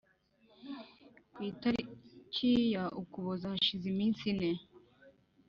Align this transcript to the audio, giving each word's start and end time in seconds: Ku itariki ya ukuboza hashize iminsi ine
Ku 1.33 1.39
itariki 1.51 2.51
ya 2.73 2.83
ukuboza 3.01 3.45
hashize 3.53 3.85
iminsi 3.93 4.23
ine 4.31 4.51